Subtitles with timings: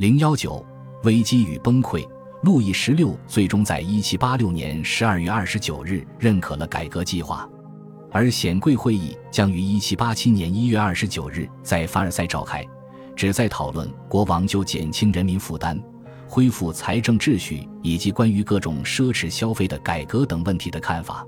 [0.00, 0.64] 零幺九
[1.02, 2.02] 危机与崩溃。
[2.42, 7.46] 路易十六最终在一七八六年十二月二十九日认可了改革计划，
[8.10, 12.66] 而显贵会议将于一七八七年一月二十九日在凡尔赛召开，
[13.14, 15.78] 旨在讨论国王就减轻人民负担、
[16.26, 21.26] 恢复财政秩序以及关于各种奢侈消费的改革等问题的看法。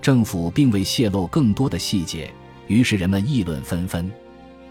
[0.00, 2.32] 政府并未泄露更多的细节，
[2.68, 4.08] 于是人们议论纷纷。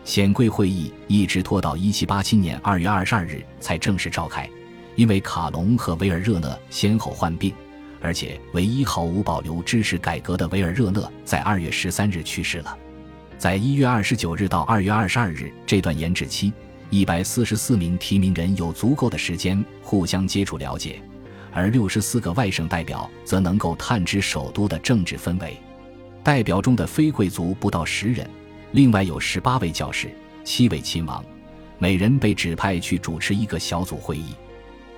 [0.03, 4.49] 显贵会议一直拖到一七八七年二月二十二日才正式召开。
[4.95, 7.51] 因为卡隆和维尔热讷先后患病，
[7.99, 12.77] 而且唯一毫无保留支持改革的维尔热讷在二月十三日去世了。
[13.39, 16.53] 在一月二十九日到二月二十二日这段延滞期，
[16.91, 21.01] 一百四十四名提名人有足够的时间互相接触了解，
[21.51, 25.57] 而六十四个外省代表则能够探知首都的政治氛围。
[26.21, 28.29] 代表中的非贵族不到十人，
[28.73, 30.11] 另外有十八位教士、
[30.43, 31.23] 七位亲王，
[31.77, 34.33] 每人被指派去主持一个小组会议。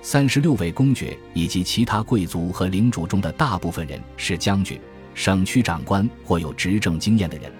[0.00, 4.80] 三十六位公爵以及其他贵族和领主中的大部分人是将军、
[5.14, 7.52] 省区长官或有执政经验的人，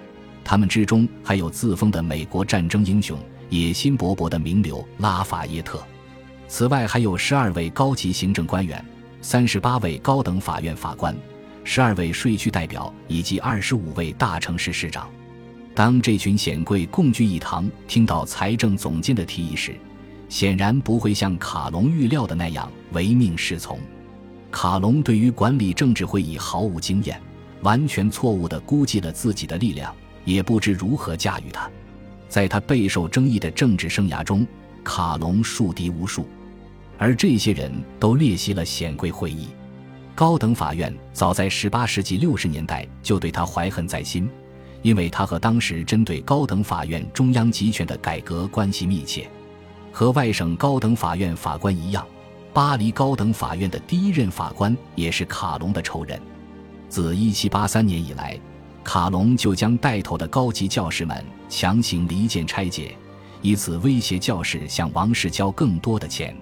[0.43, 5.79] 他们之中还有自封的美国战争英雄、野心勃勃的名流拉法耶特。
[6.47, 8.83] 此外，还有十二位高级行政官员、
[9.21, 11.15] 三十八位高等法院法官、
[11.63, 15.07] 十二位税区代表以及二十五位大城市市长。
[15.77, 19.75] 当这群显贵共聚一堂，听到财政总监的提议时，
[20.27, 23.79] 显然不会像卡隆预料的那样唯命是从。
[24.49, 27.21] 卡隆对于管理政治会议毫无经验，
[27.61, 29.93] 完全错误地估计了自己的力量，
[30.25, 31.69] 也不知如何驾驭它。
[32.27, 34.47] 在他备受争议的政治生涯中，
[34.83, 36.27] 卡隆树敌无数，
[36.97, 39.49] 而这些人都列席了显贵会议。
[40.15, 44.27] 高等法院早在18世纪60年代就对他怀恨在心，
[44.87, 49.29] 因为他和当时针对高等法院中央集权的改革关系密切。
[49.91, 52.07] 和外省高等法院法官一样，
[52.53, 56.17] 巴黎高等法院的第一任法官也是卡隆的仇人。
[56.87, 58.39] 自1783年以来，
[58.81, 62.95] 卡隆就将带头的高级教士们强行离间拆解，
[63.41, 66.33] 以此威胁教士向王室交更多的钱。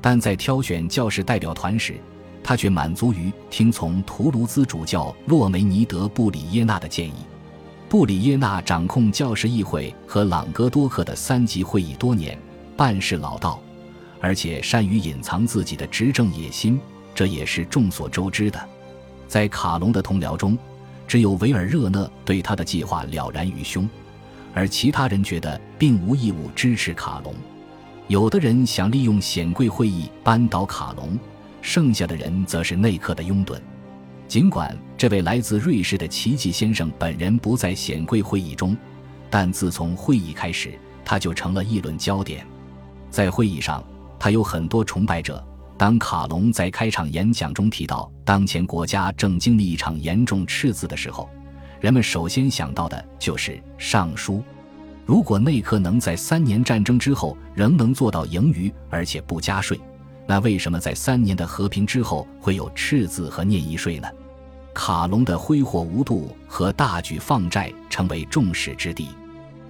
[0.00, 2.00] 但在挑选教士代表团时，
[2.42, 7.12] 他却满足于听从图卢兹主教洛梅尼德·布里耶纳的建议。
[7.94, 12.36] 布里耶纳掌控教士议会和朗格多克的三级会议多年。
[12.76, 13.60] 办事老道，
[14.20, 16.80] 而且善于隐藏自己的执政野心，
[17.14, 18.60] 这也是众所周知的。
[19.28, 20.58] 在卡隆的同僚中，
[21.06, 23.88] 只有维尔热讷对他的计划了然于胸，
[24.52, 27.32] 而其他人觉得并无义务支持卡隆。
[28.08, 31.16] 有的人想利用显贵会议扳倒卡隆，
[31.62, 33.56] 剩下的人则是内克的拥趸。
[34.26, 38.76] 尽管这位来自瑞士的奇迹先生本人不在显贵会议中，
[39.30, 42.46] 但自从会议开始，他就成了议论焦点。
[43.10, 43.84] 在会议上，
[44.18, 45.44] 他有很多崇拜者。
[45.76, 51.28] 当卡隆在开场演讲中提到当前国家正经历一场严重赤字的时候，
[51.80, 54.42] 人们首先想到的就是上书。
[55.04, 59.78] 如果内克能在三年战争之后仍能做到盈余而且不加税，
[60.26, 64.08] 那为什么在三年的和平之后会有赤字和念一税呢？
[64.72, 69.06] 卡隆的挥霍无度和大举放债成为众矢之的，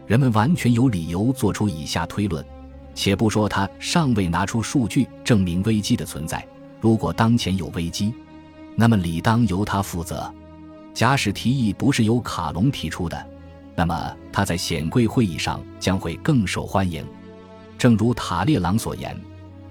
[0.06, 2.44] 人们完全有理由做出以下推论。
[2.94, 6.46] 且不说他尚未拿出数据证明危机的存在，
[6.80, 8.14] 如果当前有危机，
[8.76, 10.32] 那么理当由他负责。
[10.94, 13.26] 假使提议不是由卡隆提出的，
[13.74, 17.04] 那么他在显贵会议上将会更受欢迎。
[17.76, 19.20] 正如塔列朗所言，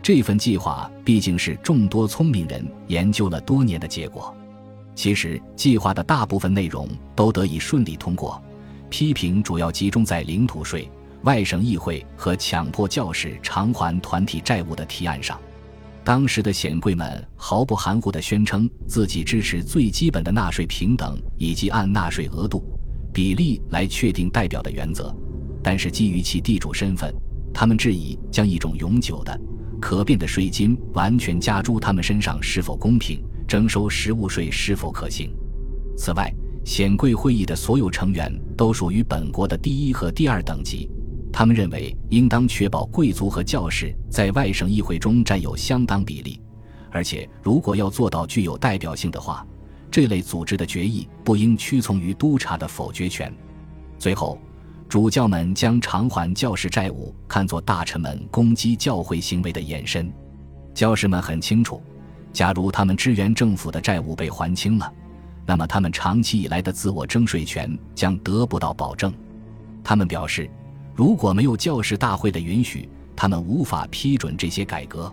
[0.03, 4.36] 这份计划毕竟是众多聪明人研究了多年的结果。
[4.94, 8.40] 其实，计划的大部分内容都得以顺利通过，
[8.90, 10.92] 批评主要集中在领土税。
[11.24, 15.40] 外省议会和强迫教士偿还团体债务的提案上，
[16.03, 22.62] 当时的显贵们毫不含糊地宣称自己支持最基本的纳税平等以及按纳税额度
[23.13, 25.16] 比例来确定代表的原则。
[25.63, 27.16] 但是基于其地主身份，
[27.53, 29.40] 他们质疑将一种永久的、
[29.84, 35.36] 可变的税金完全加诸他们身上是否公平，征收实物税是否可行。
[35.98, 40.90] 此外，显贵会议的所有成员都属于本国的第一和第二等级。
[41.34, 46.40] 他们认为，应当确保贵族和教士在外省议会中占有相当比例，
[46.90, 49.46] 而且如果要做到具有代表性的话，
[49.92, 53.36] 这类组织的决议不应屈从于督察的否决权。
[54.00, 54.40] 最后，
[54.94, 60.13] 主教们将偿还教士债务看作大臣们攻击教会行为的延伸。
[60.72, 61.81] 教士们很清楚，
[62.31, 64.94] 假如他们支援政府的债务被还清了，
[65.48, 69.12] 那么他们长期以来的自我征税权将得不到保证。
[69.84, 70.48] 他们表示。
[70.94, 75.12] 如果没有教士大会的允许，他他们无法批准这些改革。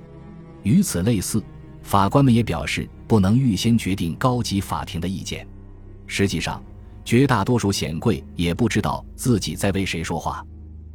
[0.62, 1.42] 与此类似，
[1.80, 5.46] 法官们也表示不能预先决定高级法庭的意见。
[6.06, 6.60] 实际上，
[7.04, 10.44] 绝大多数显贵也不知道自己在为谁说话。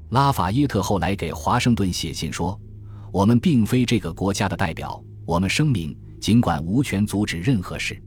[0.10, 2.58] 拉法耶特后来给华盛顿写信说
[3.12, 8.02] ：“我们并非这个国家的代表，我们声明，尽管无权阻止任何事，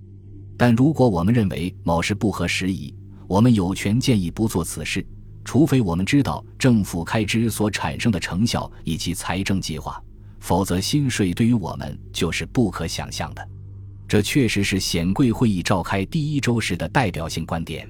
[0.56, 2.94] 但如果我们认为某事不合时宜，
[3.26, 5.04] 我们有权建议不做此事，
[5.44, 10.00] 除非我们知道政府开支所产生的成效以及财政计划，
[10.38, 13.48] 否则新税对于我们就是不可想象的。”
[14.08, 17.87] 这确实是显贵会议召开第一周时的代表性观点。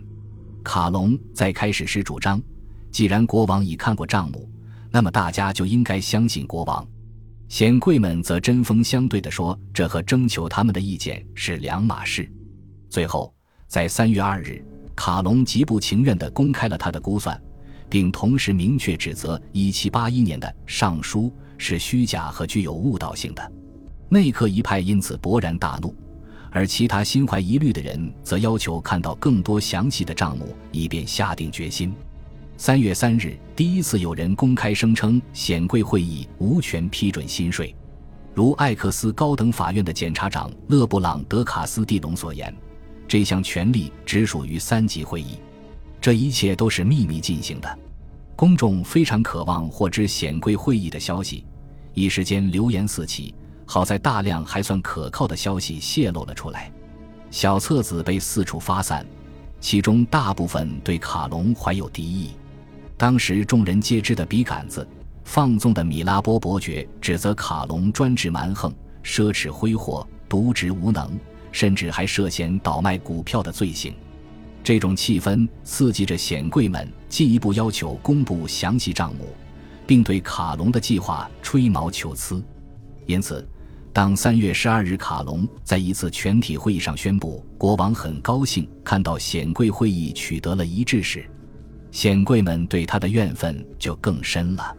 [0.64, 2.42] 卡隆在开始时主张。
[2.90, 4.50] 既然国王已看过账目，
[4.90, 6.84] 那么大家就应该相信国王。
[7.48, 12.30] 显贵们则针锋相对地说，这和征求他们的意见是两码事。
[12.90, 13.32] 最后，
[13.68, 14.64] 在三月二日，
[14.96, 17.40] 卡隆极不情愿地公开了他的估算，
[17.88, 23.52] 并同时明确指责1781年的上书是虚假和具有误导性的。
[24.08, 25.94] 内克一派因此勃然大怒，
[26.50, 31.94] 而其他心怀疑虑的人则要求看到更多详细的账目，以便下定决心。
[32.56, 37.74] 三月三日，第一次有人公开声称显贵会议无权批准新税，
[38.34, 42.52] 如艾克斯高等法院的检察长勒布朗德卡斯蒂隆所言，
[43.06, 45.38] 这项权力只属于三级会议。
[46.00, 47.78] 这一切都是秘密进行的，
[48.34, 51.44] 公众非常渴望获知显贵会议的消息，
[51.94, 53.34] 一时间流言四起。
[53.70, 56.72] 好在大量还算可靠的消息泄露了出来，
[57.30, 59.06] 小册子被四处发散，
[59.60, 62.30] 其中大部分对卡隆怀有敌意。
[62.96, 64.88] 当时众人皆知的笔杆子
[65.22, 68.74] 放纵的米拉波伯爵指责卡隆专制蛮横、
[69.04, 71.20] 奢侈挥霍、渎职无能，
[71.52, 73.94] 甚至还涉嫌倒卖股票的罪行。
[74.64, 79.28] 这种气氛刺激着显贵们进一步要求公布详细账目，
[79.86, 82.42] 并对卡隆的计划吹毛求疵。
[83.06, 83.46] 因此，
[83.98, 91.28] 当三月十二日卡隆在一次全体会议上宣布国王很高兴看到显贵会议取得了一致时，
[91.90, 94.72] 显贵们对他的怨愤就更深了。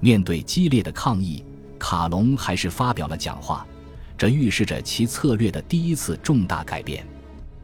[0.00, 1.44] 面对激烈的抗议，
[1.78, 3.66] 卡隆还是发表了讲话，
[4.16, 7.06] 这预示着其策略的第一次重大改变。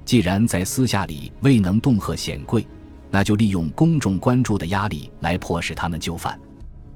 [0.04, 2.66] 既然在私下里未能恫吓显贵，
[3.10, 6.38] 那就利用公众关注的压力来迫使他们就范。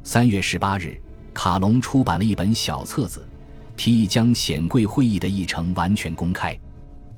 [0.03, 1.01] 三月十八日，
[1.33, 3.27] 卡隆出版了一本小册子，
[3.77, 6.59] 提议将显贵会议的议程完全公开。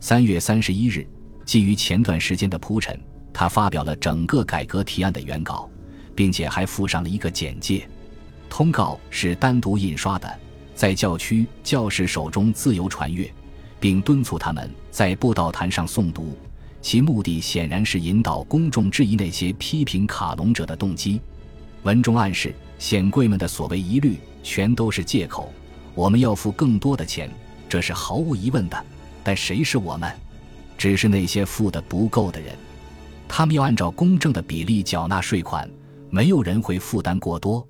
[0.00, 1.06] 三月三十一日，
[1.44, 2.98] 基于前段时间的铺陈。
[3.32, 5.68] 他发表了整个改革提案的原稿，
[6.14, 7.86] 并且还附上了一个简介。
[8.48, 10.38] 通告是单独印刷的，
[10.74, 13.30] 在教区教士手中自由传阅，
[13.78, 16.34] 并敦促他们在布道坛上诵读。
[16.80, 21.20] 其目的显然是引导公众质疑那些批评卡隆者的动机。
[21.82, 25.52] 文中暗示，显贵们的所谓疑虑全都是借口。
[25.96, 27.30] 我们要付更多的钱，
[27.70, 28.84] 这是毫无疑问的。
[29.24, 30.12] 但谁是我们？
[30.76, 32.54] 只是那些付的不够的人。
[33.26, 35.68] 他们要按照公正的比例缴纳税款，
[36.10, 37.66] 没有人会负担过多，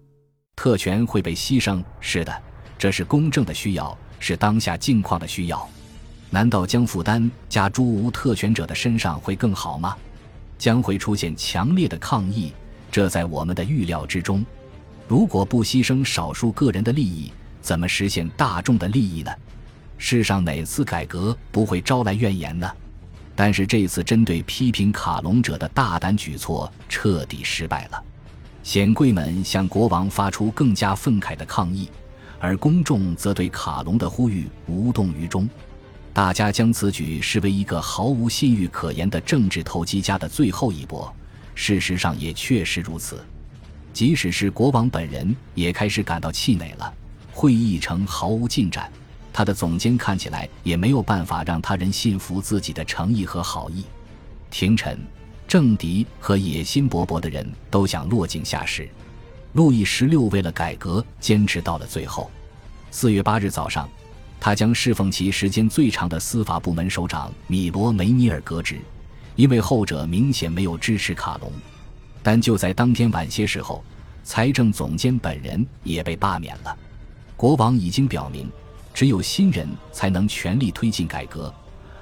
[0.56, 1.82] 特权会被牺牲。
[2.00, 2.42] 是的，
[2.76, 5.66] 这是公正的需要，是当下境况的需要。
[6.28, 9.96] 难道将负担加诸无特权者的身上会更好吗？
[10.58, 12.52] 将会出现强烈的抗议，
[12.90, 14.44] 这在我们的预料之中。
[15.06, 17.30] 如果不牺牲少数个人的利益，
[17.66, 19.32] 怎么实现大众的利益呢？
[19.98, 22.70] 世上哪次改革不会招来怨言呢？
[23.34, 28.00] 但是这次针对批评卡隆者的大胆举措彻底失败了，
[28.62, 31.90] 显贵们向国王发出更加愤慨的抗议，
[32.38, 35.48] 而公众则对卡隆的呼吁无动于衷。
[36.14, 41.12] 大家将此举视为一个毫无信誉可言的政治投机家的最后一搏。
[41.56, 43.26] 事实上也确实如此，
[43.92, 46.94] 即使是国王本人也开始感到气馁了。
[47.36, 48.90] 会议程毫无进展。
[49.30, 53.84] 他的总监看起来也没有办法让他人信服自己的诚意和好意。
[54.50, 54.98] 廷臣、
[55.46, 58.88] 政敌和野心勃勃的人都想落井下石。
[59.52, 62.30] 路易十六为了改革坚持到了最后。
[62.90, 63.86] 四月八日早上，
[64.40, 68.80] 他将侍奉其时间最长的司法部门首长米罗梅尼尔革职，
[69.34, 71.52] 因为后者明显没有支持卡隆。
[72.22, 73.84] 但就在当天晚些时候，
[74.24, 76.74] 财政总监本人也被罢免了。
[77.36, 78.50] 国王已经表明。
[78.94, 81.52] 只有新人才能全力推进改革，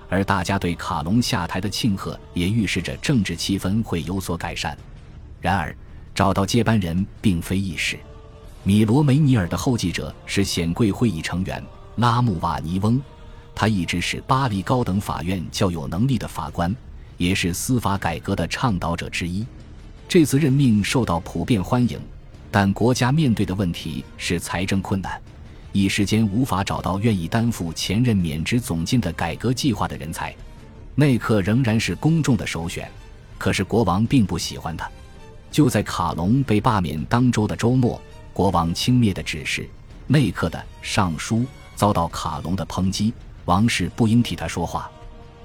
[0.09, 4.79] 而大家对卡隆下台的庆贺也预示着政治气氛会有所改善。
[5.41, 5.77] 然而，
[6.15, 7.99] 找到接班人并非易事。
[8.63, 11.61] 米罗梅尼尔的后继者是显贵会议成员
[11.97, 13.03] 拉穆瓦尼翁，
[13.57, 16.73] 他一直是巴黎高等法院较有能力的法官，
[17.17, 19.45] 也是司法改革的倡导者之一。
[20.07, 22.01] 这次任命受到普遍欢迎，
[22.55, 25.21] 但国家面对的问题是财政困难，
[25.73, 30.33] 一时间无法找到愿意担负前任免职总监的改革计划的人才。
[30.95, 32.89] 内克仍然是公众的首选，
[33.39, 34.89] 可是国王并不喜欢他。
[35.51, 38.01] 就在卡隆被罢免当周的周末，
[38.33, 39.69] 国王轻蔑的指示
[40.07, 41.45] 内克的上书
[41.75, 43.13] 遭到卡隆的抨击，
[43.47, 44.89] 王室不应替他说话。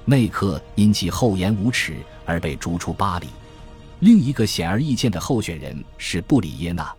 [0.06, 1.96] 内克因其厚颜无耻
[2.28, 3.25] 而被逐出巴黎。
[4.01, 6.96] 另一个显而易见的候选人是布里耶纳，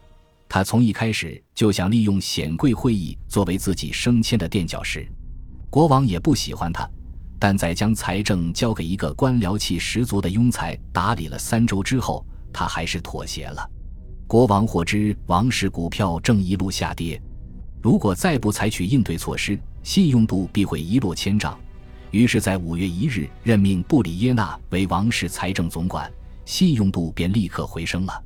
[0.52, 5.08] 他从一开始就想利用显贵会议作为自己升迁的垫脚石。
[5.70, 6.90] 国王也不喜欢他。
[7.38, 13.70] 但在将财政交给一个官僚气十足的庸才打理了三周之后，他还是妥协了。
[14.26, 17.22] 国王获知王室股票正一路下跌，
[17.80, 21.58] 如果再不采取应对措施，信用度必会一落千丈。
[22.10, 26.12] 于是，在五月一日任命布里耶纳为王室财政总管，
[26.44, 28.22] 信用度便立刻回升了。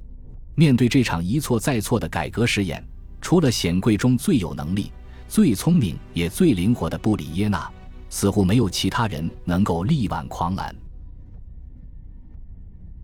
[0.55, 2.85] 面对这场一错再错的改革实验，
[3.21, 4.93] 除了显贵中最有能力、
[5.29, 7.71] 最聪明也最灵活的布里耶纳。
[8.11, 10.73] 似乎没有其他人能够力挽狂澜。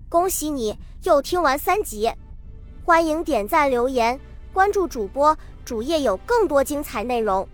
[0.08, 2.08] 恭喜你又听完三集，
[2.84, 4.20] 欢迎点赞、留言、
[4.52, 7.48] 关注主播，主页有更多精彩内容。